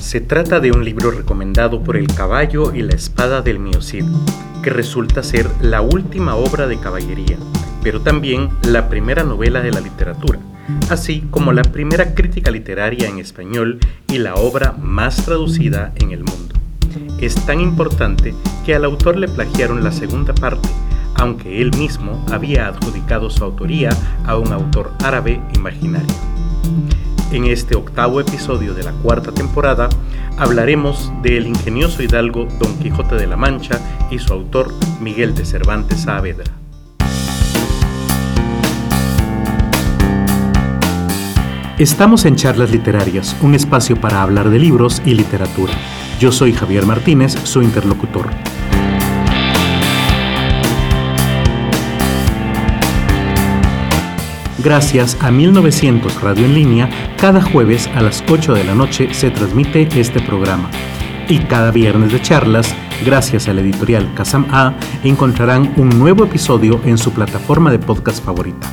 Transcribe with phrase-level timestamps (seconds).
[0.00, 4.06] Se trata de un libro recomendado por El caballo y la espada del Miocid,
[4.62, 7.36] que resulta ser la última obra de caballería,
[7.82, 10.38] pero también la primera novela de la literatura,
[10.88, 13.78] así como la primera crítica literaria en español
[14.08, 16.54] y la obra más traducida en el mundo.
[17.20, 18.34] Es tan importante
[18.64, 20.70] que al autor le plagiaron la segunda parte,
[21.16, 23.90] aunque él mismo había adjudicado su autoría
[24.24, 26.14] a un autor árabe imaginario.
[27.32, 29.88] En este octavo episodio de la cuarta temporada
[30.38, 33.80] hablaremos del ingenioso hidalgo Don Quijote de la Mancha
[34.12, 36.52] y su autor Miguel de Cervantes Saavedra.
[41.78, 45.74] Estamos en Charlas Literarias, un espacio para hablar de libros y literatura.
[46.20, 48.30] Yo soy Javier Martínez, su interlocutor.
[54.58, 56.88] Gracias a 1900 Radio en línea,
[57.18, 60.70] cada jueves a las 8 de la noche se transmite este programa.
[61.28, 64.72] Y cada viernes de charlas, gracias a la editorial Casam A,
[65.04, 68.66] encontrarán un nuevo episodio en su plataforma de podcast favorita.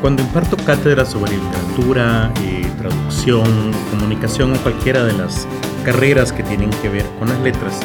[0.00, 5.46] Cuando imparto cátedras sobre literatura, eh, traducción, comunicación o cualquiera de las
[5.82, 7.78] carreras que tienen que ver con las letras,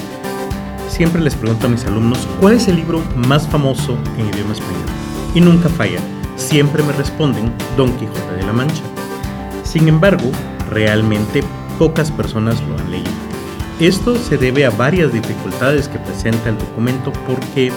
[0.89, 4.85] siempre les pregunto a mis alumnos cuál es el libro más famoso en idioma español.
[5.35, 5.99] Y nunca falla,
[6.35, 8.83] siempre me responden Don Quijote de la Mancha.
[9.63, 10.31] Sin embargo,
[10.69, 11.43] realmente
[11.77, 13.11] pocas personas lo han leído.
[13.79, 17.71] Esto se debe a varias dificultades que presenta el documento porque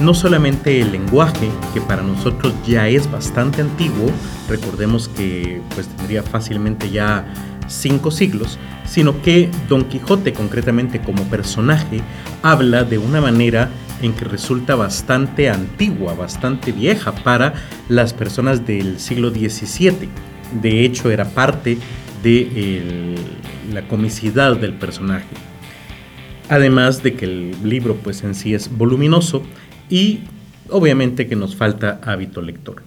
[0.00, 4.10] no solamente el lenguaje, que para nosotros ya es bastante antiguo,
[4.48, 7.26] recordemos que pues tendría fácilmente ya
[7.68, 12.00] cinco siglos, sino que Don Quijote concretamente como personaje
[12.42, 13.70] habla de una manera
[14.02, 17.54] en que resulta bastante antigua, bastante vieja para
[17.88, 20.08] las personas del siglo XVII.
[20.60, 21.78] De hecho, era parte
[22.22, 23.14] de
[23.72, 25.28] la comicidad del personaje.
[26.48, 29.42] Además de que el libro pues en sí es voluminoso
[29.88, 30.20] y
[30.68, 32.82] obviamente que nos falta hábito lector.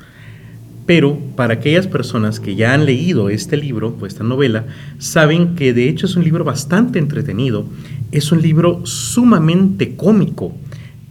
[0.85, 4.65] Pero para aquellas personas que ya han leído este libro o esta novela,
[4.99, 7.65] saben que de hecho es un libro bastante entretenido,
[8.11, 10.53] es un libro sumamente cómico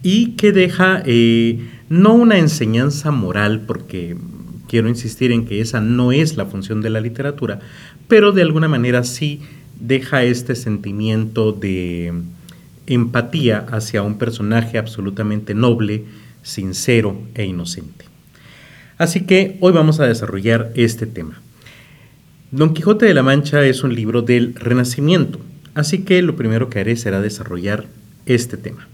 [0.01, 1.59] y que deja eh,
[1.89, 4.15] no una enseñanza moral, porque
[4.67, 7.59] quiero insistir en que esa no es la función de la literatura,
[8.07, 9.41] pero de alguna manera sí
[9.79, 12.13] deja este sentimiento de
[12.87, 16.05] empatía hacia un personaje absolutamente noble,
[16.43, 18.14] sincero e inocente.
[18.97, 21.41] Así que hoy vamos a desarrollar este tema.
[22.51, 25.39] Don Quijote de la Mancha es un libro del Renacimiento,
[25.73, 27.85] así que lo primero que haré será desarrollar
[28.25, 28.87] este tema.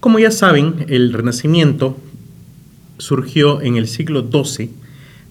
[0.00, 1.96] Como ya saben, el Renacimiento
[2.98, 4.70] surgió en el siglo XII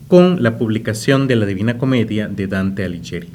[0.08, 3.28] con la publicación de la Divina Comedia de Dante Alighieri.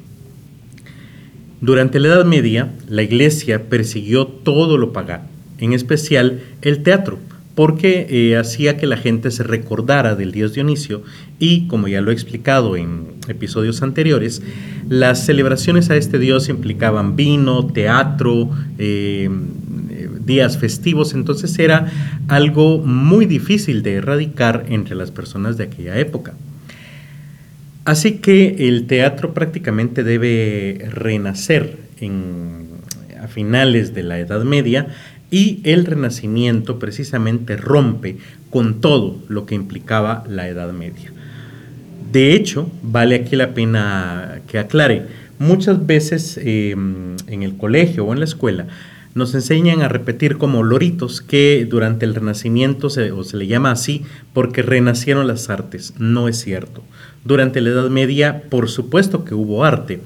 [1.61, 5.25] Durante la Edad Media, la Iglesia persiguió todo lo pagano,
[5.59, 7.21] en especial el teatro,
[7.59, 11.03] porque eh, hacía que la gente se recordara del dios Dionisio
[11.41, 14.43] y, como ya lo he explicado en episodios anteriores,
[14.89, 18.49] las celebraciones a este dios implicaban vino, teatro,
[18.79, 19.29] eh,
[20.25, 21.91] días festivos, entonces era
[22.29, 26.35] algo muy difícil de erradicar entre las personas de aquella época.
[27.85, 31.77] Así que el teatro prácticamente debe renacer
[33.21, 34.95] a finales de la Edad Media
[35.31, 38.17] y el Renacimiento precisamente rompe
[38.51, 41.13] con todo lo que implicaba la Edad Media.
[42.13, 45.07] De hecho, vale aquí la pena que aclare,
[45.39, 48.67] muchas veces em, en el colegio o en la escuela
[49.15, 52.91] nos enseñan a repetir como loritos que durante el Renacimiento o
[53.25, 55.95] se le llama así porque renacieron las artes.
[55.99, 56.83] No es cierto.
[57.25, 60.01] Durante la Edad Media, por supuesto que hubo arte.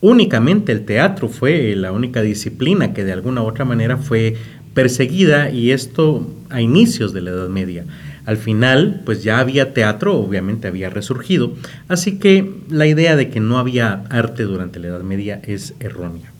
[0.00, 4.36] Únicamente el teatro fue la única disciplina que de alguna u otra manera fue
[4.76, 7.86] perseguida y esto a inicios de la Edad Media.
[8.26, 11.54] Al final, pues ya había teatro, obviamente había resurgido,
[11.88, 16.30] así que la idea de que no había arte durante la Edad Media es errónea.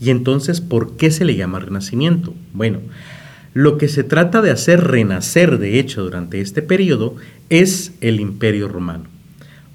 [0.00, 2.32] Y entonces, ¿por qué se le llama renacimiento?
[2.54, 2.78] Bueno,
[3.52, 7.16] lo que se trata de hacer renacer, de hecho, durante este periodo
[7.50, 9.04] es el imperio romano.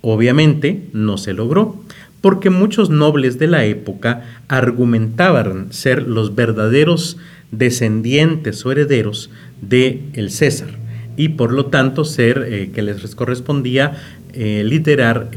[0.01, 1.83] Obviamente no se logró,
[2.21, 7.17] porque muchos nobles de la época argumentaban ser los verdaderos
[7.51, 9.29] descendientes o herederos
[9.61, 13.97] de el César y por lo tanto ser eh, que les correspondía
[14.33, 15.31] eh, liderar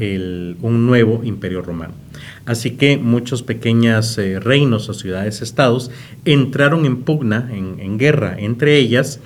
[0.61, 1.95] un nuevo imperio romano.
[2.45, 5.89] Así que muchos pequeños eh, reinos o ciudades-estados
[6.23, 9.19] entraron en pugna, en, guerra entre ellas,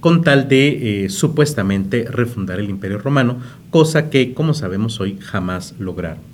[0.00, 3.38] con tal de supuestamente refundar el imperio romano,
[3.70, 6.31] cosa que, como sabemos hoy, jamás lograron.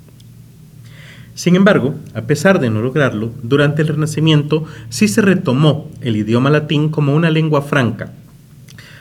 [1.39, 6.51] Sin embargo, a pesar de no lograrlo, durante el Renacimiento sí se retomó el idioma
[6.51, 8.13] latín como una lengua franca.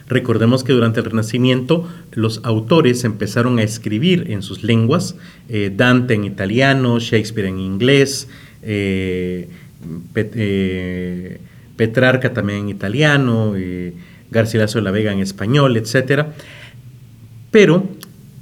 [0.07, 5.15] Recordemos que durante el Renacimiento los autores empezaron a escribir en sus lenguas,
[5.49, 8.29] eh, Dante en italiano, Shakespeare en inglés,
[8.61, 9.49] eh,
[11.75, 13.55] Petrarca también en italiano,
[14.29, 16.27] Garcilaso de la Vega en español, etc.
[17.49, 17.96] Pero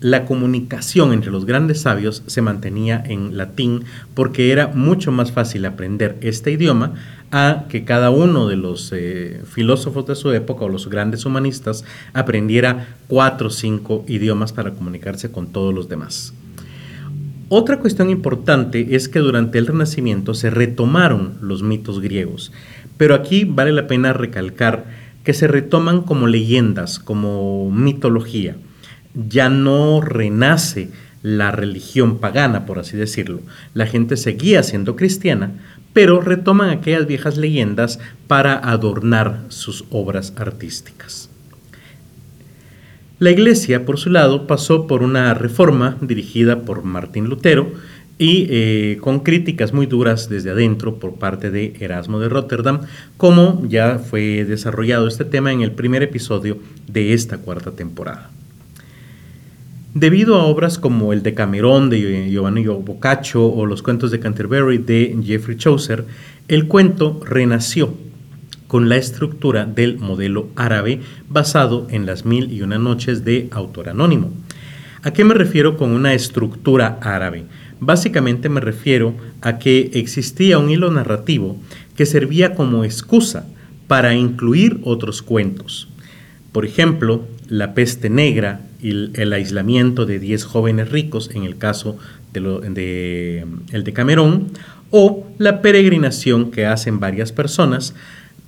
[0.05, 5.65] la comunicación entre los grandes sabios se mantenía en latín porque era mucho más fácil
[5.65, 6.93] aprender este idioma
[7.31, 11.85] a que cada uno de los eh, filósofos de su época o los grandes humanistas
[12.13, 16.35] aprendiera cuatro o cinco idiomas para comunicarse con todos los demás.
[17.49, 22.51] Otra cuestión importante es que durante el Renacimiento se retomaron los mitos griegos,
[22.97, 24.85] pero aquí vale la pena recalcar
[25.23, 28.55] que se retoman como leyendas, como mitología.
[29.15, 30.89] Ya no renace
[31.21, 33.41] la religión pagana, por así decirlo.
[33.73, 35.51] La gente seguía siendo cristiana,
[35.93, 41.29] pero retoman aquellas viejas leyendas para adornar sus obras artísticas.
[43.17, 47.71] La iglesia, por su lado, pasó por una reforma dirigida por Martín Lutero,
[48.17, 52.81] y eh, con críticas muy duras desde adentro por parte de Erasmo de Rotterdam,
[53.17, 56.57] como ya fue desarrollado este tema en el primer episodio
[56.87, 58.31] de esta cuarta temporada.
[59.95, 65.17] Debido a obras como el Decamerón de Giovanni Boccaccio o los cuentos de Canterbury de
[65.23, 66.03] Geoffrey Chaucer,
[66.49, 67.93] el cuento renació
[68.67, 70.99] con la estructura del modelo árabe
[71.29, 74.33] basado en las mil y una noches de autor anónimo.
[75.01, 77.45] ¿A qué me refiero con una estructura árabe?
[77.79, 81.55] Básicamente me refiero a que existía un hilo narrativo
[81.95, 83.47] que servía como excusa
[83.87, 85.87] para incluir otros cuentos.
[86.51, 88.89] Por ejemplo, la peste negra y
[89.19, 91.97] el, aislamiento de 10 jóvenes ricos en el caso
[92.33, 94.47] de, el de Camerón
[94.91, 97.93] o la peregrinación que hacen varias personas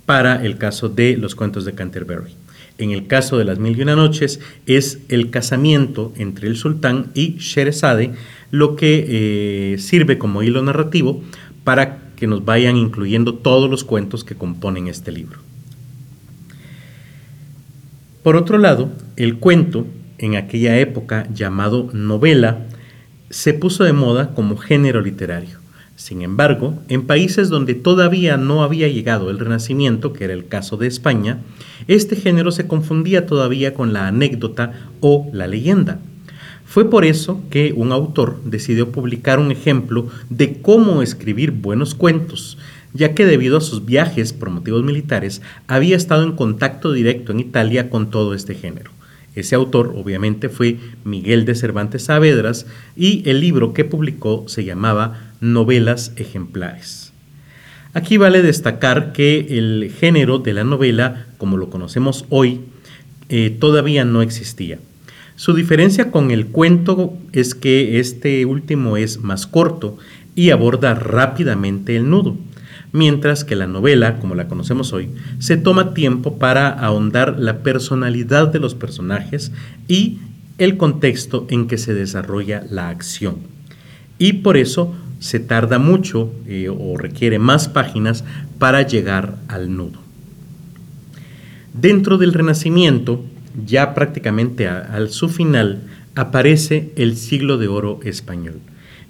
[0.06, 2.32] para el caso de los cuentos de Canterbury.
[2.78, 7.10] En el caso de las mil y una noches es el casamiento entre el sultán
[7.12, 8.12] y Sheresade,
[8.50, 9.04] lo que
[9.74, 11.22] eh, sirve como hilo narrativo
[11.64, 15.47] para que nos vayan incluyendo todos los cuentos que componen este libro.
[18.28, 19.86] Por otro lado, el cuento,
[20.18, 22.66] en aquella época llamado novela,
[23.30, 25.60] se puso de moda como género literario.
[25.96, 30.76] Sin embargo, en países donde todavía no había llegado el Renacimiento, que era el caso
[30.76, 31.38] de España,
[31.86, 35.98] este género se confundía todavía con la anécdota o la leyenda.
[36.66, 42.57] Fue por eso que un autor decidió publicar un ejemplo de cómo escribir buenos cuentos,
[42.98, 47.38] ya que debido a sus viajes por motivos militares había estado en contacto directo en
[47.38, 48.90] Italia con todo este género.
[49.36, 52.66] Ese autor obviamente fue Miguel de Cervantes Saavedras
[52.96, 57.12] y el libro que publicó se llamaba Novelas Ejemplares.
[57.94, 62.62] Aquí vale destacar que el género de la novela, como lo conocemos hoy,
[63.28, 64.80] eh, todavía no existía.
[65.36, 69.98] Su diferencia con el cuento es que este último es más corto
[70.34, 72.36] y aborda rápidamente el nudo,
[72.92, 78.48] mientras que la novela, como la conocemos hoy, se toma tiempo para ahondar la personalidad
[78.48, 79.52] de los personajes
[79.86, 80.18] y
[80.58, 83.36] el contexto en que se desarrolla la acción.
[84.18, 88.24] Y por eso se tarda mucho eh, o requiere más páginas
[88.58, 89.98] para llegar al nudo.
[91.74, 93.24] Dentro del Renacimiento,
[93.66, 95.82] ya prácticamente al su final,
[96.14, 98.60] aparece el siglo de oro español.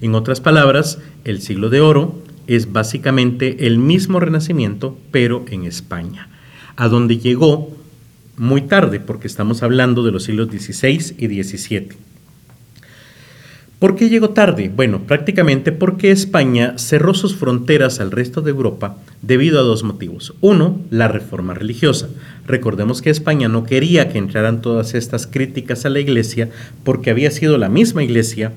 [0.00, 6.28] En otras palabras, el siglo de oro es básicamente el mismo renacimiento, pero en España,
[6.76, 7.76] a donde llegó
[8.36, 11.88] muy tarde, porque estamos hablando de los siglos XVI y XVII.
[13.78, 14.72] ¿Por qué llegó tarde?
[14.74, 20.34] Bueno, prácticamente porque España cerró sus fronteras al resto de Europa debido a dos motivos.
[20.40, 22.08] Uno, la reforma religiosa.
[22.44, 26.48] Recordemos que España no quería que entraran todas estas críticas a la iglesia
[26.82, 28.52] porque había sido la misma iglesia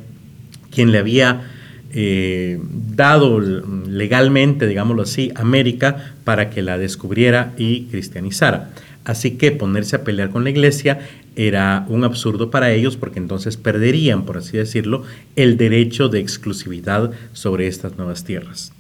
[0.72, 1.52] quien le había
[1.94, 2.60] eh,
[2.96, 8.72] dado legalmente, digámoslo así, América para que la descubriera y cristianizara.
[9.04, 11.00] Así que ponerse a pelear con la iglesia
[11.36, 15.04] era un absurdo para ellos porque entonces perderían, por así decirlo,
[15.36, 18.74] el derecho de exclusividad sobre estas nuevas tierras.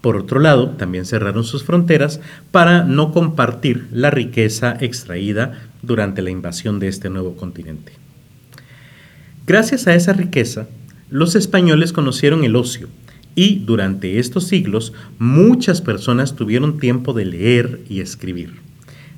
[0.00, 2.20] Por otro lado, también cerraron sus fronteras
[2.50, 7.92] para no compartir la riqueza extraída durante la invasión de este nuevo continente.
[9.46, 10.66] Gracias a esa riqueza,
[11.12, 12.88] los españoles conocieron el ocio
[13.34, 18.54] y durante estos siglos muchas personas tuvieron tiempo de leer y escribir.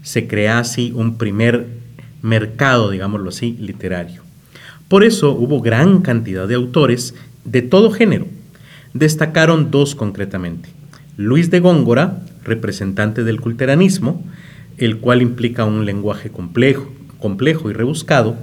[0.02, 1.66] se crea así un primer
[2.20, 4.22] mercado, digámoslo así, literario.
[4.88, 8.26] Por eso hubo gran cantidad de autores de todo género.
[8.92, 10.68] Destacaron dos concretamente.
[11.16, 14.22] Luis de Góngora, representante del culteranismo,
[14.78, 18.36] el cual implica un lenguaje complejo, complejo y rebuscado,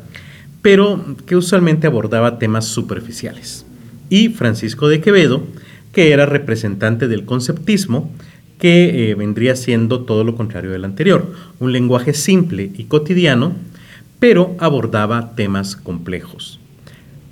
[0.62, 3.66] pero que usualmente abordaba temas superficiales.
[4.10, 5.44] Y Francisco de Quevedo,
[5.92, 8.12] que era representante del conceptismo,
[8.60, 13.54] que eh, vendría siendo todo lo contrario del anterior, un lenguaje simple y cotidiano,
[14.20, 16.60] pero abordaba temas complejos.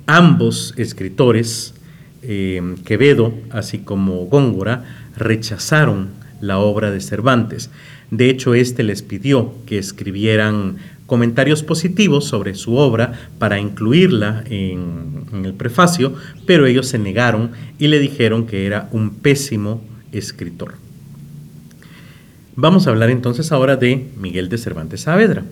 [0.06, 1.74] Ambos escritores,
[2.22, 4.84] eh, Quevedo así como Góngora,
[5.16, 6.08] rechazaron
[6.40, 7.70] la obra de Cervantes.
[8.10, 10.78] De hecho, éste les pidió que escribieran
[11.10, 16.14] comentarios positivos sobre su obra para incluirla en, el prefacio,
[16.46, 17.50] pero ellos se negaron
[17.80, 20.74] y le dijeron que era un pésimo escritor.
[22.54, 25.42] Vamos a hablar entonces ahora de Miguel de Cervantes Saavedra.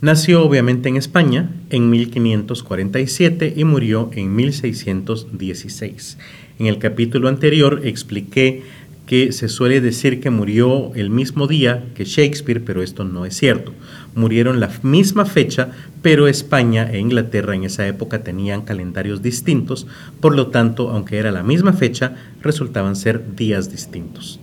[0.00, 6.18] Nació obviamente en España en 1547 y murió en 1616.
[6.58, 8.64] En el capítulo anterior expliqué
[9.06, 13.36] que se suele decir que murió el mismo día que Shakespeare, pero esto no es
[13.36, 13.72] cierto.
[14.16, 15.70] Murieron la misma fecha,
[16.02, 19.86] pero España e Inglaterra en esa época tenían calendarios distintos,
[20.20, 24.40] por lo tanto, aunque era la misma fecha, resultaban ser días distintos.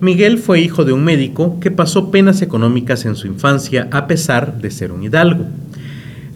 [0.00, 4.60] Miguel fue hijo de un médico que pasó penas económicas en su infancia a pesar
[4.60, 5.46] de ser un hidalgo.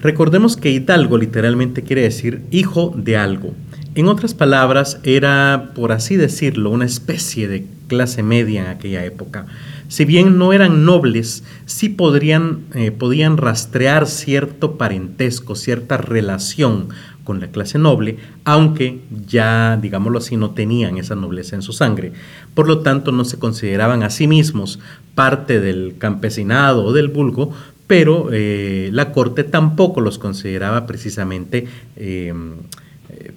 [0.00, 3.52] Recordemos que hidalgo literalmente quiere decir hijo de algo.
[3.98, 9.46] En otras palabras, era, por así decirlo, una especie de clase media en aquella época.
[9.88, 16.90] Si bien no eran nobles, sí podrían, eh, podían rastrear cierto parentesco, cierta relación
[17.24, 22.12] con la clase noble, aunque ya, digámoslo así, no tenían esa nobleza en su sangre.
[22.54, 24.78] Por lo tanto, no se consideraban a sí mismos
[25.16, 27.52] parte del campesinado o del vulgo,
[27.88, 32.32] pero eh, la corte tampoco los consideraba precisamente eh,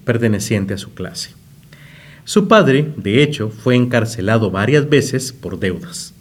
[0.04, 1.30] perteneciente a su clase.
[2.24, 6.14] Su padre, de hecho, fue encarcelado varias veces por deudas.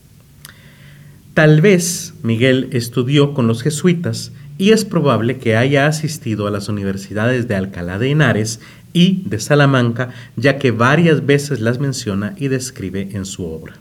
[1.33, 6.69] Tal vez Miguel estudió con los jesuitas y es probable que haya asistido a las
[6.69, 8.59] universidades de Alcalá de Henares
[8.93, 13.75] y de Salamanca, ya que varias veces las menciona y describe en su obra.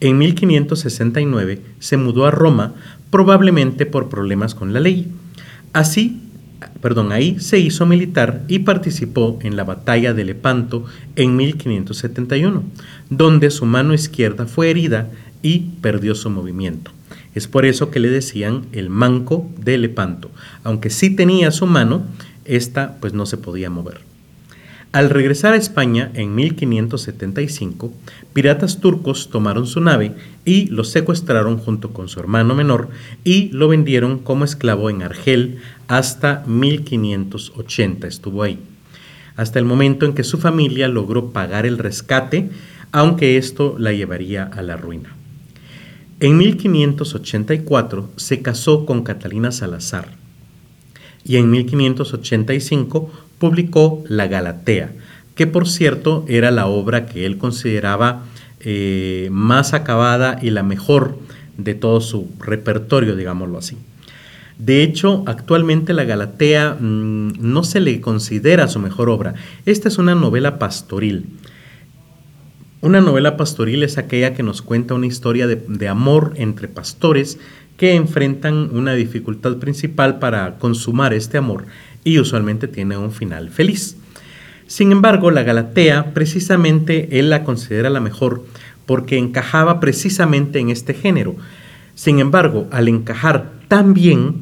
[0.00, 2.74] En 1569 se mudó a Roma,
[3.10, 5.12] probablemente por problemas con la ley.
[5.72, 6.20] Así,
[6.80, 10.84] perdón, ahí se hizo militar y participó en la batalla de Lepanto
[11.16, 12.62] en 1571,
[13.10, 15.10] donde su mano izquierda fue herida
[15.42, 16.90] y perdió su movimiento.
[17.34, 20.30] Es por eso que le decían el manco de Lepanto.
[20.64, 22.02] Aunque sí tenía su mano,
[22.44, 24.11] esta pues no se podía mover.
[24.92, 27.94] Al regresar a España en 1575,
[28.34, 32.90] piratas turcos tomaron su nave y lo secuestraron junto con su hermano menor
[33.24, 38.06] y lo vendieron como esclavo en Argel hasta 1580.
[38.06, 38.58] Estuvo ahí.
[39.34, 42.50] Hasta el momento en que su familia logró pagar el rescate,
[42.92, 45.16] aunque esto la llevaría a la ruina.
[46.20, 50.20] En 1584 se casó con Catalina Salazar
[51.24, 53.10] y en 1585
[53.42, 54.92] publicó La Galatea,
[55.34, 58.22] que por cierto era la obra que él consideraba
[58.60, 61.18] eh, más acabada y la mejor
[61.58, 63.76] de todo su repertorio, digámoslo así.
[64.58, 69.34] De hecho, actualmente la Galatea mm, no se le considera su mejor obra.
[69.66, 71.26] Esta es una novela pastoril
[72.82, 77.38] una novela pastoril es aquella que nos cuenta una historia de, amor entre pastores
[77.76, 81.66] que enfrentan una dificultad principal para consumar este amor
[82.04, 83.96] y usualmente tiene un final feliz.
[84.66, 88.44] Sin embargo, la Galatea precisamente él la considera la mejor
[88.86, 91.36] porque encajaba precisamente en este género.
[91.94, 94.36] Sin embargo, al encajar tan bien,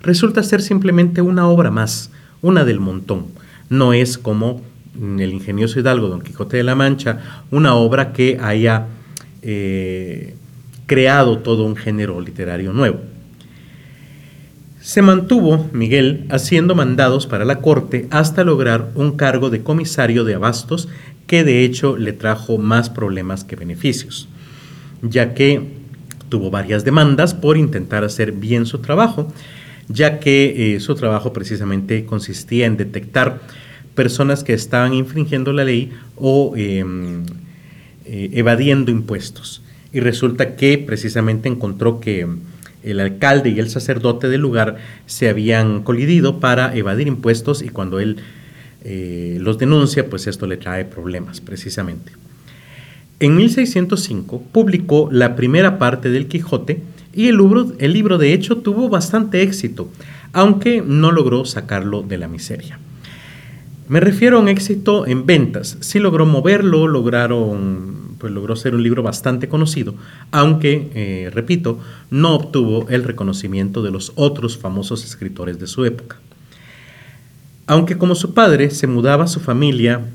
[0.00, 3.26] resulta ser simplemente una obra más, una del montón.
[3.68, 4.62] No es como
[4.94, 7.18] el ingenioso Hidalgo, Don Quijote de la Mancha,
[7.50, 8.86] una obra que haya
[9.42, 10.36] eh,
[10.86, 13.00] creado todo un género literario nuevo.
[14.84, 20.34] Se mantuvo Miguel haciendo mandados para la corte hasta lograr un cargo de comisario de
[20.34, 20.90] abastos
[21.26, 24.28] que de hecho le trajo más problemas que beneficios,
[25.00, 25.68] ya que
[26.28, 29.32] tuvo varias demandas por intentar hacer bien su trabajo,
[29.88, 33.40] ya que eh, su trabajo precisamente consistía en detectar
[33.94, 37.24] personas que estaban infringiendo la ley o em,
[38.04, 39.62] eh, evadiendo impuestos.
[39.94, 42.28] Y resulta que precisamente encontró que
[42.84, 44.76] el alcalde y el sacerdote del lugar
[45.06, 48.18] se habían colidido para evadir impuestos y cuando él
[48.84, 52.12] eh, los denuncia, pues esto le trae problemas precisamente.
[53.20, 56.82] En 1605 publicó la primera parte del Quijote
[57.14, 59.88] y el libro, el libro de hecho tuvo bastante éxito,
[60.32, 62.78] aunque no logró sacarlo de la miseria.
[63.88, 65.76] Me refiero a un éxito en ventas.
[65.80, 69.94] Sí logró moverlo, lograron, pues logró ser un libro bastante conocido,
[70.30, 71.78] aunque, eh, repito,
[72.08, 76.16] no obtuvo el reconocimiento de los otros famosos escritores de su época.
[77.66, 80.06] Aunque como su padre se mudaba su familia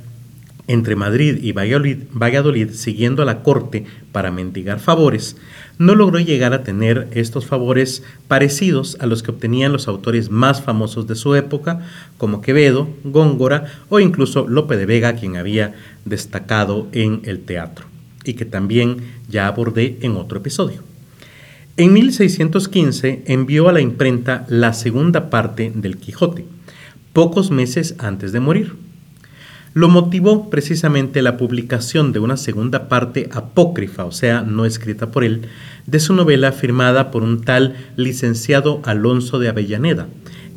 [0.70, 5.36] entre Madrid y Valladolid, siguiendo a la corte para mendigar favores,
[5.80, 10.62] no logró llegar a tener estos favores parecidos a los que obtenían los autores más
[10.62, 11.88] famosos de su época,
[12.20, 15.74] como Quevedo, Góngora o incluso Lope de Vega, quien había
[16.06, 17.88] destacado en el teatro,
[18.30, 20.84] y que también ya abordé en otro episodio.
[21.78, 26.46] En 1615 envió a la imprenta la segunda parte del Quijote,
[27.12, 28.76] pocos meses antes de morir.
[29.74, 35.24] Lo motivó precisamente la publicación de una segunda parte apócrifa, o sea, no escrita por
[35.24, 35.48] él,
[35.88, 40.08] de su novela firmada por un tal licenciado Alonso de Avellaneda,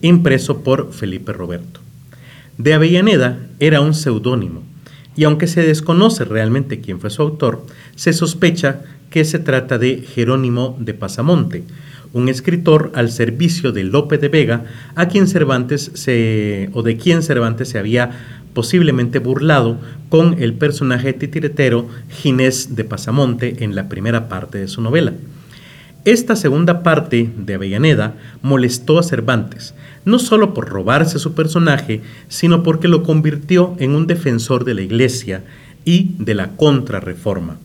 [0.02, 1.80] impreso por Felipe Roberto.
[2.58, 4.62] De Avellaneda era un seudónimo,
[5.16, 7.66] y aunque se desconoce realmente quién fue su autor,
[7.96, 11.64] se sospecha que se trata de Jerónimo de Pasamonte,
[12.12, 14.64] un escritor al servicio de Lope de Vega,
[14.94, 18.10] a quien Cervantes se, o de quien Cervantes se había
[18.54, 19.78] posiblemente burlado
[20.08, 25.12] con el personaje titiretero Ginés de Pasamonte en la primera parte de su novela.
[26.04, 29.72] Esta segunda parte de Avellaneda molestó a Cervantes,
[30.04, 34.82] no solo por robarse su personaje, sino porque lo convirtió en un defensor de la
[34.82, 35.44] Iglesia
[35.84, 37.58] y de la contrarreforma.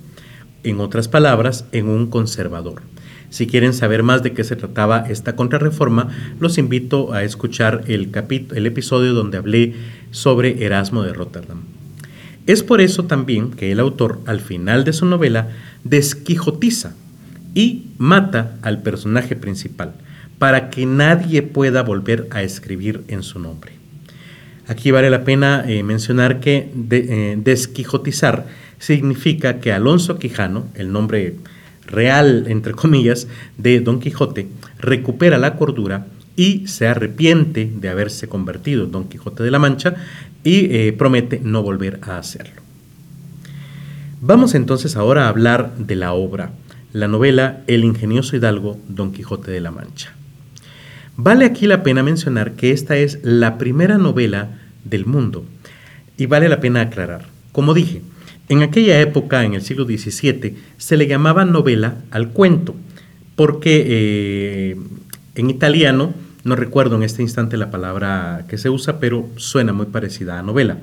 [0.63, 2.83] En otras palabras, en un conservador.
[3.31, 8.11] Si quieren saber más de qué se trataba esta contrarreforma, los invito a escuchar el,
[8.53, 9.73] el episodio donde hablé
[10.11, 11.61] sobre Erasmo de Rotterdam.
[12.45, 15.49] Es por eso también que el autor, al final de su novela,
[15.83, 16.93] desquijotiza
[17.57, 19.93] y mata al personaje principal,
[20.37, 23.71] para que nadie pueda volver a escribir en su nombre.
[24.67, 28.45] Aquí vale la pena eh, mencionar que eh, desquijotizar
[28.77, 31.37] significa que Alonso Quijano, el nombre
[31.87, 38.83] real, entre comillas, de Don Quijote, recupera la cordura y se arrepiente de haberse convertido
[38.83, 39.95] en Don Quijote de la Mancha
[40.43, 42.61] y eh, promete no volver a hacerlo.
[44.21, 46.51] Vamos entonces ahora a hablar de la obra,
[46.93, 50.13] la novela El ingenioso hidalgo Don Quijote de la Mancha.
[51.15, 55.45] Vale aquí la pena mencionar que esta es la primera novela del mundo
[56.17, 57.25] y vale la pena aclarar.
[57.51, 58.01] Como dije,
[58.49, 62.75] en aquella época, en el siglo XVII, se le llamaba novela al cuento,
[63.35, 64.77] porque eh,
[65.35, 69.87] en italiano, no recuerdo en este instante la palabra que se usa, pero suena muy
[69.87, 70.77] parecida a novela.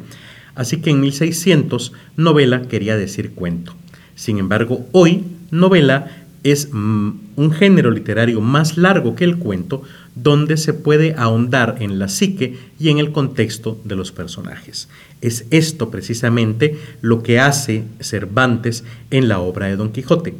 [0.54, 3.74] Así que en 1600, novela quería decir cuento.
[4.14, 6.10] Sin embargo, hoy, novela
[6.44, 9.82] es mm, un género literario más largo que el cuento,
[10.14, 14.88] donde se puede ahondar en la psique y en el contexto de los personajes.
[15.22, 20.34] Es esto precisamente lo que hace Cervantes en la obra de Don Quijote.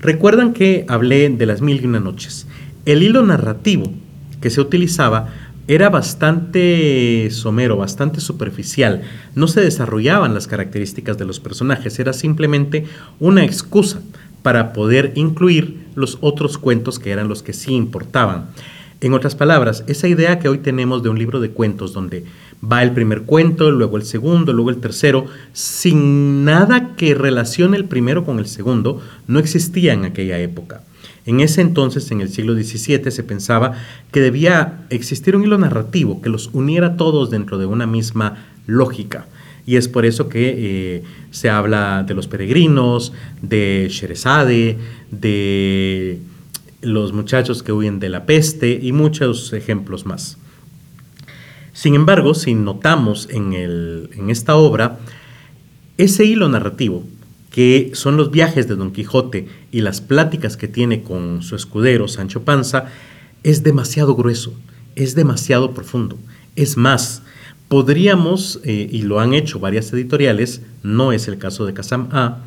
[0.00, 2.46] Recuerdan que hablé de las mil y una noches.
[2.84, 3.90] El hilo narrativo
[4.40, 5.32] que se utilizaba
[5.66, 9.02] era bastante somero, bastante superficial.
[9.34, 12.84] No se desarrollaban las características de los personajes, era simplemente
[13.18, 14.02] una excusa
[14.44, 18.48] para poder incluir los otros cuentos que eran los que sí importaban.
[19.00, 22.26] En otras palabras, esa idea que hoy tenemos de un libro de cuentos donde
[22.62, 27.86] va el primer cuento, luego el segundo, luego el tercero, sin nada que relacione el
[27.86, 30.82] primero con el segundo, no existía en aquella época.
[31.24, 33.72] En ese entonces, en el siglo XVII, se pensaba
[34.12, 39.26] que debía existir un hilo narrativo que los uniera todos dentro de una misma lógica.
[39.64, 41.02] Y es por eso que eh,
[41.34, 44.78] se habla de los peregrinos, de Sherezade,
[45.10, 46.20] de
[46.80, 50.38] los muchachos que huyen de la peste y muchos ejemplos más.
[51.72, 55.00] Sin embargo, si notamos en, en esta obra,
[55.98, 57.02] ese hilo narrativo,
[57.50, 62.06] que son los viajes de Don Quijote y las pláticas que tiene con su escudero
[62.06, 62.86] Sancho Panza,
[63.42, 64.54] es demasiado grueso,
[64.94, 66.16] es demasiado profundo.
[66.54, 67.23] Es más,
[67.74, 72.38] podríamos, eh, y lo han hecho varias editoriales, no es el caso de Kazam A,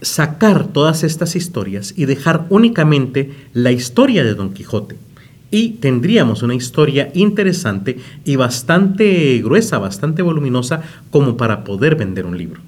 [0.00, 4.96] sacar todas estas historias y dejar únicamente la historia de Don Quijote.
[5.50, 12.38] Y tendríamos una historia interesante y bastante gruesa, bastante voluminosa como para poder vender un
[12.38, 12.62] libro.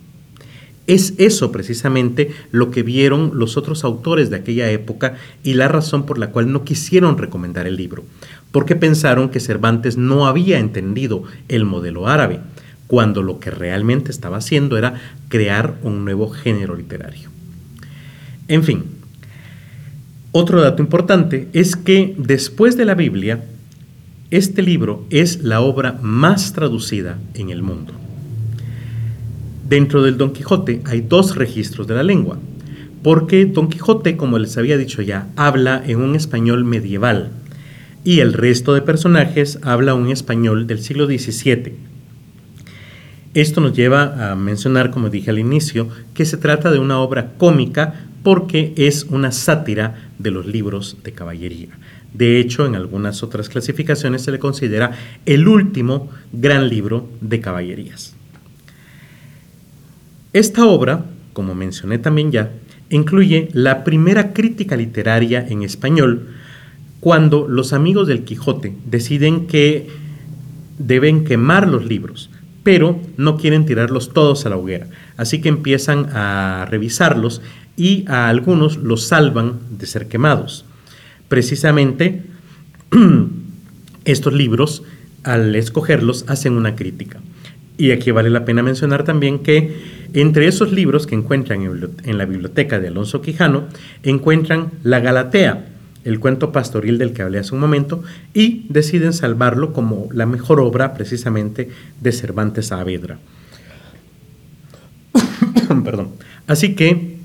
[0.87, 6.07] Es eso precisamente lo que vieron los otros autores de aquella época y la razón
[6.07, 8.05] por la cual no quisieron recomendar el libro,
[8.51, 12.41] porque pensaron que Cervantes no había entendido el modelo árabe
[12.89, 17.31] cuando lo que realmente estaba haciendo era crear un nuevo género literario.
[18.49, 18.85] En fin,
[20.33, 23.45] otro dato importante es que después de la Biblia,
[24.31, 28.02] este libro es la obra más traducida en el mundo.
[29.73, 32.39] Dentro del Don Quijote hay dos registros de la lengua,
[33.03, 37.31] porque Don Quijote, como les había dicho ya, habla en un español medieval
[38.05, 41.73] y el resto de personajes habla un español del siglo XVII.
[43.33, 47.33] Esto nos lleva a mencionar, como dije al inicio, que se trata de una obra
[47.39, 51.71] cómica porque es una sátira de los libros de caballería.
[52.13, 54.91] De hecho, en algunas otras clasificaciones se le considera
[55.25, 58.17] el último gran libro de caballerías.
[60.33, 62.53] Esta obra, como mencioné también ya,
[62.89, 66.29] incluye la primera crítica literaria en español
[67.01, 69.89] cuando los amigos del Quijote deciden que
[70.79, 72.31] deben quemar los libros,
[72.63, 74.87] pero no quieren tirarlos todos a la hoguera.
[75.17, 77.43] Así que empiezan a revisarlos
[77.77, 80.65] y a algunos los salvan de ser quemados.
[81.29, 82.23] Precisamente
[84.05, 84.83] estos libros,
[85.25, 87.21] al escogerlos, hacen una crítica.
[87.79, 91.63] Y aquí vale la pena mencionar también que entre esos libros que encuentran
[92.05, 93.65] en la biblioteca de Alonso Quijano,
[94.03, 95.67] encuentran La Galatea,
[96.05, 98.03] el cuento pastoril del que hablé hace un momento,
[98.35, 103.19] y deciden salvarlo como la mejor obra precisamente de Cervantes Saavedra.
[105.85, 106.11] Perdón.
[106.47, 107.17] Así que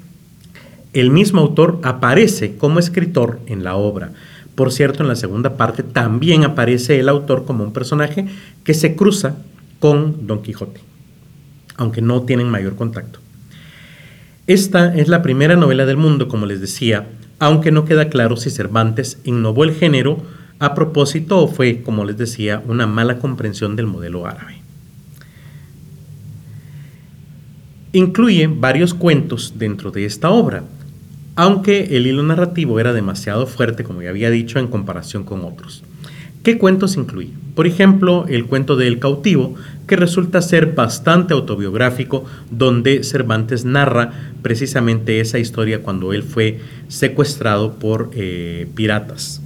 [0.94, 4.12] el mismo autor aparece como escritor en la obra.
[4.56, 8.26] Por cierto, en la segunda parte también aparece el autor como un personaje
[8.64, 9.36] que se cruza
[9.80, 10.88] con Don Quijote
[11.78, 13.20] aunque no tienen mayor contacto.
[14.48, 17.08] Esta es la primera novela del mundo, como les decía,
[17.40, 20.22] aunque no queda claro si Cervantes innovó el género
[20.60, 24.58] a propósito o fue, como les decía, una mala comprensión del modelo árabe.
[27.94, 30.63] Incluye varios cuentos dentro de esta obra,
[31.36, 35.84] aunque el hilo narrativo era demasiado fuerte, como ya había dicho, en comparación con otros.
[36.42, 37.34] ¿Qué cuentos incluye?
[37.58, 39.56] Por ejemplo, el cuento de El cautivo,
[39.88, 44.12] que resulta ser bastante autobiográfico, donde Cervantes narra
[44.43, 49.41] precisamente esa historia cuando él fue secuestrado por eh, piratas.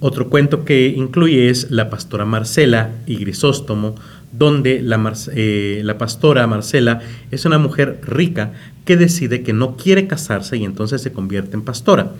[0.00, 3.94] Otro cuento que incluye es La pastora Marcela y Grisóstomo,
[4.32, 8.54] donde la, eh, la, pastora Marcela es una mujer rica
[8.86, 12.12] que decide que no quiere casarse y entonces se convierte en pastora.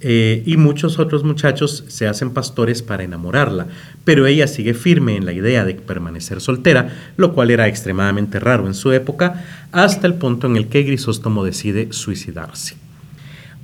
[0.00, 3.68] Eh, y muchos otros muchachos se hacen pastores para enamorarla,
[4.04, 8.66] pero ella sigue firme en la idea de permanecer soltera, lo cual era extremadamente raro
[8.66, 12.76] en su época, hasta el punto en el que Grisóstomo decide suicidarse.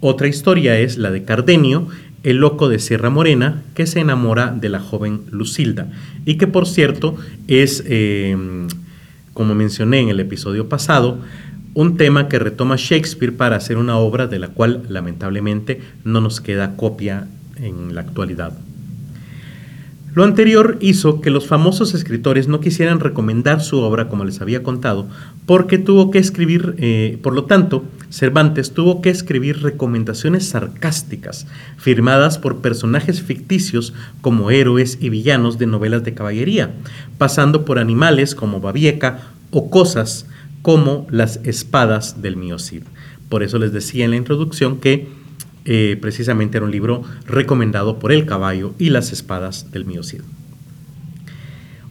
[0.01, 1.89] Otra historia es la de Cardenio,
[2.23, 5.89] el loco de Sierra Morena, que se enamora de la joven Lucilda,
[6.25, 7.17] y que por cierto
[7.49, 8.37] es, eh,
[9.35, 11.19] como mencioné en el episodio pasado,
[11.81, 16.43] un tema que retoma Shakespeare para hacer una obra de la cual lamentablemente no nos
[16.43, 18.53] queda copia en la actualidad.
[20.13, 24.63] Lo anterior hizo que los famosos escritores no quisieran recomendar su obra como les había
[24.63, 25.07] contado,
[25.47, 31.47] porque tuvo que escribir, eh, por lo tanto, Cervantes tuvo que escribir recomendaciones sarcásticas,
[31.79, 36.73] firmadas por personajes ficticios como héroes y villanos de novelas de caballería,
[37.17, 40.27] pasando por animales como Babieca o cosas
[40.63, 42.83] como las espadas del Miocid.
[43.29, 45.09] Por eso les decía en la introducción que
[45.65, 50.23] eh, precisamente era un libro recomendado por el caballo y las espadas del Miocid.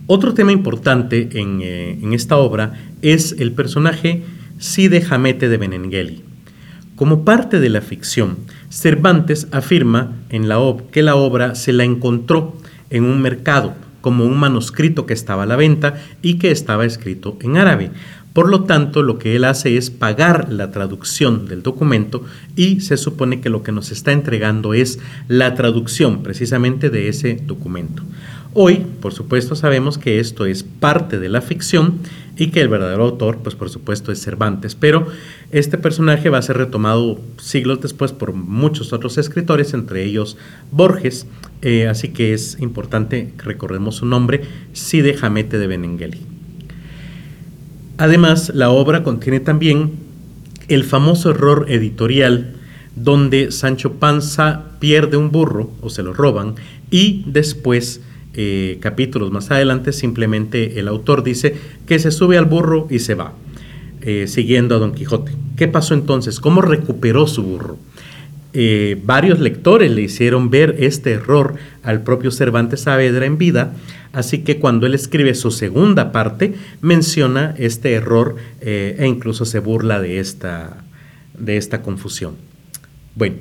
[0.08, 4.24] Otro tema importante en, eh, esta obra es el personaje
[4.60, 6.24] Cide Hamete de Benengeli.
[6.96, 8.38] Como parte de la ficción,
[8.70, 10.58] Cervantes afirma en la
[10.92, 12.58] que la obra se la encontró
[12.90, 17.38] en un mercado como un manuscrito que estaba a la venta y que estaba escrito
[17.42, 17.92] en árabe.
[18.34, 22.24] Por lo tanto, lo que él hace es pagar la traducción del documento
[22.56, 27.42] y se supone que lo que nos está entregando es la traducción precisamente de ese
[27.46, 28.04] documento.
[28.54, 32.00] Hoy, por supuesto, sabemos que esto es parte de la ficción
[32.36, 35.06] y que el verdadero autor, pues por supuesto, es Cervantes, pero
[35.52, 40.38] este personaje va a ser retomado siglos después por muchos otros escritores, entre ellos
[40.72, 41.28] Borges,
[41.62, 44.42] eh, así que es importante que recordemos su nombre,
[44.74, 46.29] Cide Hamete de Benengeli.
[48.00, 49.92] Además, la obra contiene también
[50.70, 52.54] el famoso error editorial
[52.96, 56.56] donde Sancho Panza pierde un burro o se lo roban
[56.90, 58.00] y después,
[58.36, 63.16] eh, capítulos más adelante, simplemente el autor dice que se sube al burro y se
[63.16, 63.34] va,
[64.02, 65.34] eh, siguiendo a Don Quijote.
[65.58, 66.40] ¿Qué pasó entonces?
[66.40, 67.78] ¿Cómo recuperó su burro?
[68.54, 71.56] Eh, varios lectores le hicieron ver este error
[71.90, 73.74] al propio Cervantes Saavedra en vida,
[74.14, 79.58] así que cuando él escribe su segunda parte menciona este error eh, e incluso se
[79.58, 80.84] burla de esta,
[81.38, 82.36] de esta confusión.
[83.16, 83.38] Bueno,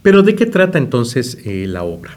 [0.00, 2.16] pero ¿de qué trata entonces eh, la obra?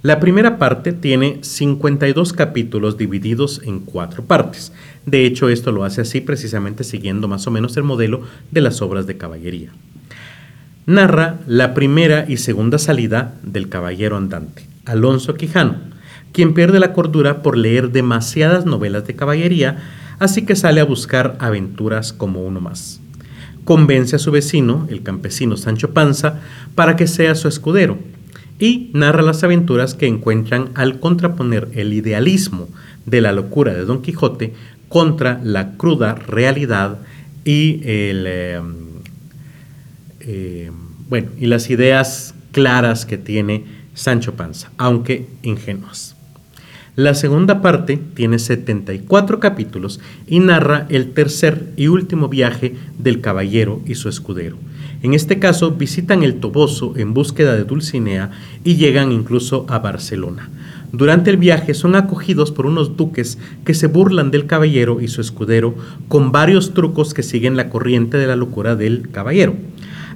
[0.00, 4.72] La primera parte tiene 52 capítulos divididos en cuatro partes.
[5.04, 8.80] De hecho, esto lo hace así precisamente siguiendo más o menos el modelo de las
[8.80, 9.70] obras de caballería.
[10.86, 15.76] Narra la primera y segunda salida del caballero andante, Alonso Quijano,
[16.32, 19.82] quien pierde la cordura por leer demasiadas novelas de caballería,
[20.18, 23.00] así que sale a buscar aventuras como uno más.
[23.64, 26.40] Convence a su vecino, el campesino Sancho Panza,
[26.74, 27.98] para que sea su escudero,
[28.58, 32.68] y narra las aventuras que encuentran al contraponer el idealismo
[33.06, 34.54] de la locura de Don Quijote
[34.88, 36.98] contra la cruda realidad
[37.44, 38.60] y eh,
[40.20, 40.70] eh,
[41.08, 46.16] bueno, y las ideas claras que tiene Sancho Panza, aunque ingenuas.
[46.94, 53.80] La segunda parte tiene 74 capítulos y narra el tercer y último viaje del caballero
[53.86, 54.58] y su escudero,
[55.02, 58.30] en este caso, visitan el Toboso en búsqueda de Dulcinea
[58.62, 60.48] y llegan incluso a Barcelona.
[60.92, 65.20] Durante el viaje son acogidos por unos duques que se burlan del caballero y su
[65.20, 65.74] escudero
[66.06, 69.56] con varios trucos que siguen la corriente de la locura del caballero.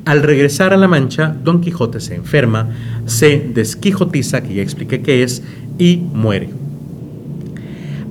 [0.06, 2.68] Al regresar a La Mancha, Don Quijote se enferma,
[3.06, 5.42] se desquijotiza, que ya expliqué qué es,
[5.80, 6.50] y muere.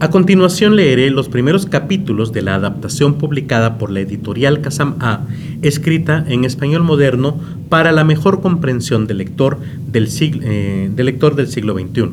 [0.02, 5.22] A continuación leeré los primeros capítulos de la adaptación publicada por la editorial Kazam A,
[5.62, 11.36] escrita en español moderno para la mejor comprensión del lector del siglo, eh, del, lector
[11.38, 12.12] del siglo XXI.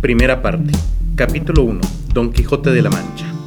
[0.00, 0.72] Primera parte.
[1.14, 1.80] Capítulo 1.
[2.12, 3.37] Don Quijote de la Mancha.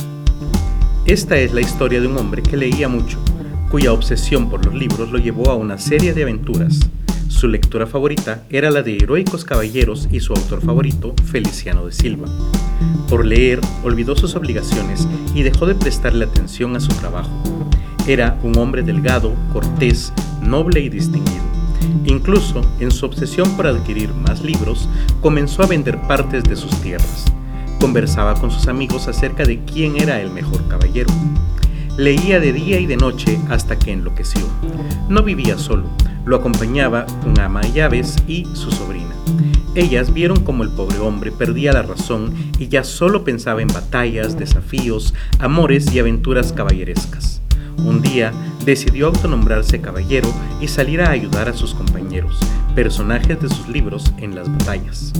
[1.11, 3.19] Esta es la historia de un hombre que leía mucho,
[3.69, 6.79] cuya obsesión por los libros lo llevó a una serie de aventuras
[7.41, 12.27] su lectura favorita era la de Heroicos Caballeros y su autor favorito, Feliciano de Silva.
[13.09, 17.31] Por leer, olvidó sus obligaciones y dejó de prestarle atención a su trabajo.
[18.05, 21.41] Era un hombre delgado, cortés, noble y distinguido.
[22.05, 24.87] Incluso, en su obsesión por adquirir más libros,
[25.19, 27.25] comenzó a vender partes de sus tierras.
[27.81, 31.09] Conversaba con sus amigos acerca de quién era el mejor caballero.
[31.97, 34.41] Leía de día y de noche hasta que enloqueció.
[35.09, 35.85] No vivía solo,
[36.23, 39.15] lo acompañaba un ama de llaves y su sobrina.
[39.73, 44.37] Ellas vieron como el pobre hombre perdía la razón y ya solo pensaba en batallas,
[44.37, 47.40] desafíos, amores y aventuras caballerescas.
[47.85, 48.31] Un día
[48.65, 52.37] decidió autonombrarse caballero y salir a ayudar a sus compañeros,
[52.75, 55.13] personajes de sus libros, en las batallas.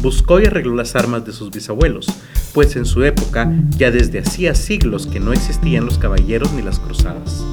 [0.00, 2.06] Buscó y arregló las armas de sus bisabuelos,
[2.52, 6.80] pues en su época ya desde hacía siglos que no existían los caballeros ni las
[6.80, 7.44] cruzadas,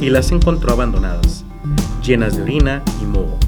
[0.00, 1.44] y las encontró abandonadas
[2.08, 3.38] llenas de orina y moho.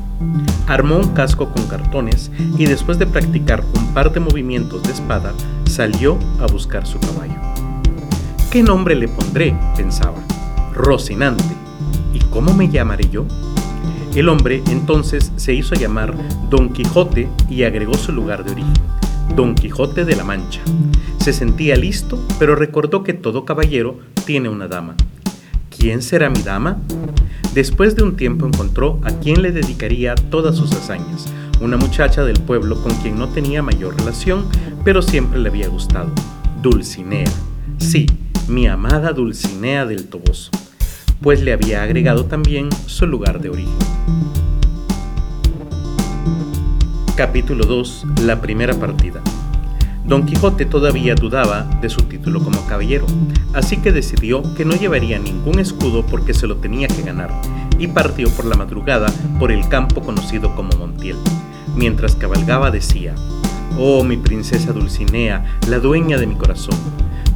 [0.66, 5.32] Armó un casco con cartones y después de practicar un par de movimientos de espada,
[5.64, 7.34] salió a buscar su caballo.
[8.50, 9.56] ¿Qué nombre le pondré?
[9.76, 10.18] pensaba.
[10.80, 11.44] Rocinante.
[12.14, 13.26] ¿Y cómo me llamaré yo?
[14.14, 16.14] El hombre entonces se hizo llamar
[16.48, 18.74] Don Quijote y agregó su lugar de origen,
[19.36, 20.60] Don Quijote de la Mancha.
[21.18, 24.96] Se sentía listo, pero recordó que todo caballero tiene una dama.
[25.76, 26.78] ¿Quién será mi dama?
[27.54, 31.26] Después de un tiempo encontró a quien le dedicaría todas sus hazañas,
[31.60, 34.46] una muchacha del pueblo con quien no tenía mayor relación,
[34.84, 36.10] pero siempre le había gustado,
[36.62, 37.30] Dulcinea.
[37.78, 38.06] Sí,
[38.48, 40.50] mi amada Dulcinea del Toboso,
[41.20, 43.78] pues le había agregado también su lugar de origen.
[47.14, 48.06] Capítulo 2.
[48.22, 49.20] La primera partida.
[50.06, 53.06] Don Quijote todavía dudaba de su título como caballero,
[53.52, 57.30] así que decidió que no llevaría ningún escudo porque se lo tenía que ganar,
[57.78, 61.16] y partió por la madrugada por el campo conocido como Montiel.
[61.76, 63.14] Mientras cabalgaba decía,
[63.78, 66.76] Oh mi princesa Dulcinea, la dueña de mi corazón.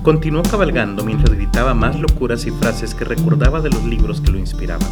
[0.04, 4.38] Continuó cabalgando mientras gritaba más locuras y frases que recordaba de los libros que lo
[4.38, 4.86] inspiraban.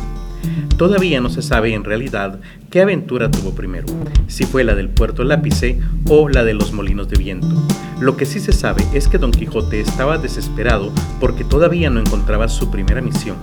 [0.79, 3.85] Todavía no se sabe en realidad qué aventura tuvo primero,
[4.27, 7.55] si fue la del puerto Lápice o la de los molinos de viento.
[8.01, 12.48] Lo que sí se sabe es que Don Quijote estaba desesperado porque todavía no encontraba
[12.48, 13.37] su primera misión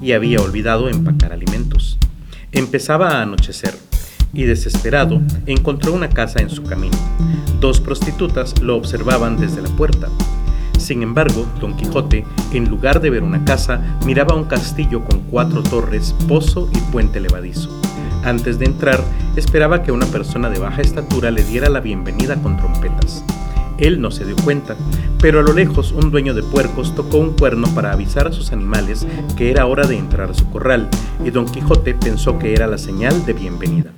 [0.00, 1.98] y había olvidado empacar alimentos.
[2.52, 3.74] Empezaba a anochecer
[4.32, 6.96] y desesperado encontró una casa en su camino.
[7.58, 10.08] Dos prostitutas lo observaban desde la puerta.
[10.78, 15.62] Sin embargo, Don Quijote, en lugar de ver una casa, miraba un castillo con cuatro
[15.62, 17.70] torres, pozo y puente levadizo.
[18.24, 19.02] Antes de entrar,
[19.36, 23.24] esperaba que una persona de baja estatura le diera la bienvenida con trompetas.
[23.78, 24.76] Él no se dio cuenta,
[25.20, 28.52] pero a lo lejos un dueño de puercos tocó un cuerno para avisar a sus
[28.52, 30.88] animales que era hora de entrar a su corral,
[31.24, 33.92] y don Quijote pensó que era la señal de bienvenida.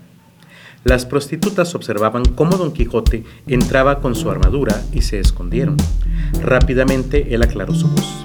[0.85, 5.77] Las prostitutas observaban cómo don Quijote entraba con su armadura y se escondieron.
[6.43, 8.25] Rápidamente él aclaró su voz.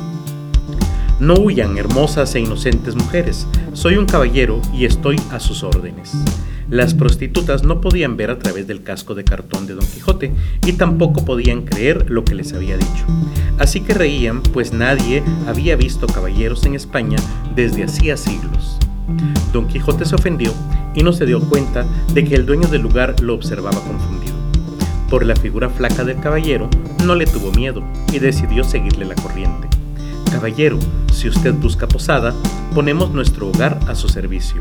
[1.19, 6.11] No huyan, hermosas e inocentes mujeres, soy un caballero y estoy a sus órdenes.
[6.69, 10.33] Las prostitutas no podían ver a través del casco de cartón de Don Quijote
[10.65, 13.05] y tampoco podían creer lo que les había dicho.
[13.59, 17.17] Así que reían, pues nadie había visto caballeros en España
[17.55, 18.79] desde hacía siglos.
[19.51, 20.53] Don Quijote se ofendió
[20.95, 24.33] y no se dio cuenta de que el dueño del lugar lo observaba confundido.
[25.09, 26.69] Por la figura flaca del caballero,
[27.05, 29.67] no le tuvo miedo y decidió seguirle la corriente.
[30.31, 30.79] Caballero,
[31.11, 32.33] si usted busca posada,
[32.73, 34.59] ponemos nuestro hogar a su servicio.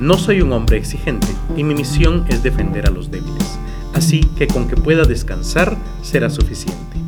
[0.00, 3.58] No soy un hombre exigente y mi misión es defender a los débiles,
[3.94, 6.98] así que con que pueda descansar será suficiente.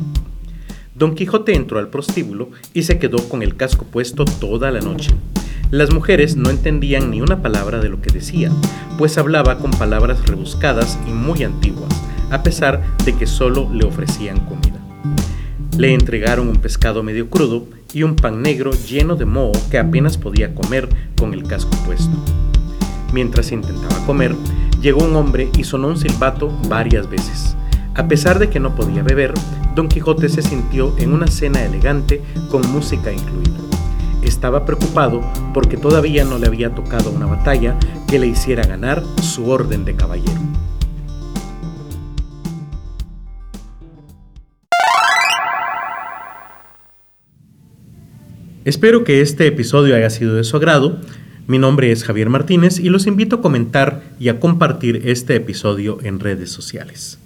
[0.95, 5.11] Don Quijote entró al prostíbulo y se quedó con el casco puesto toda la noche.
[5.69, 8.49] Las mujeres no entendían ni una palabra de lo que decía,
[8.97, 11.91] pues hablaba con palabras rebuscadas y muy antiguas,
[12.31, 14.79] a pesar de que solo le ofrecían comida.
[15.77, 20.17] Le entregaron un pescado medio crudo y un pan negro lleno de moho que apenas
[20.17, 20.87] podía comer
[21.19, 22.15] con el casco puesto.
[23.11, 24.35] Mientras intentaba comer,
[24.81, 27.57] llegó un hombre y sonó un silbato varias veces.
[27.93, 29.33] A pesar de que no podía beber,
[29.75, 33.76] Don Quijote se sintió en una cena elegante con música incluida.
[34.37, 37.75] Estaba preocupado porque todavía no le había tocado una batalla
[38.07, 40.39] que le hiciera ganar su orden de caballero.
[48.63, 51.01] Espero que este episodio haya sido de su agrado.
[51.47, 55.97] Mi nombre es Javier Martínez y los invito a comentar y a compartir este episodio
[56.03, 57.17] en redes sociales.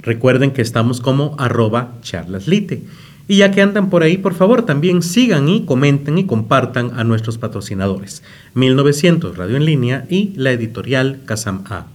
[0.00, 2.84] Recuerden que estamos como arroba charlaslite.
[3.28, 7.04] Y ya que andan por ahí, por favor, también sigan y comenten y compartan a
[7.04, 8.22] nuestros patrocinadores,
[8.54, 11.88] 1900 Radio en Línea y la editorial Casam A.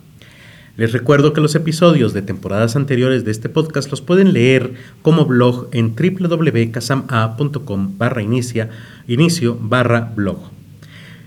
[0.77, 5.25] Les recuerdo que los episodios de temporadas anteriores de este podcast los pueden leer como
[5.25, 10.37] blog en www.casama.com barra inicio barra blog.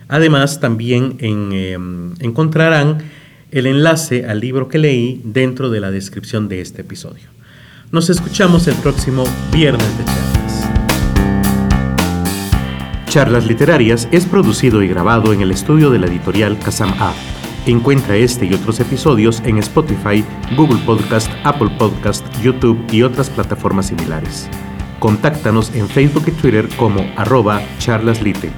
[0.08, 2.98] Además, también em, encontrarán
[3.50, 7.35] el enlace al libro que leí dentro de la descripción de este episodio.
[7.92, 10.70] Nos escuchamos el próximo viernes de charlas.
[13.08, 17.14] Charlas Literarias es producido y grabado en el estudio de la editorial Casam A
[17.66, 20.24] Encuentra este y otros episodios en Spotify,
[20.56, 24.48] Google Podcast, Apple Podcast, YouTube y otras plataformas similares.
[25.00, 28.52] Contáctanos en Facebook y Twitter como arroba charlaslite.